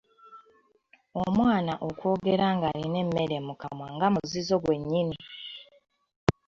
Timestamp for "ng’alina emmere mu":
2.55-3.53